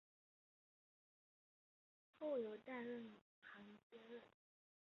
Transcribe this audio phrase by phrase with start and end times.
[2.17, 4.23] 后由戴仁行接任。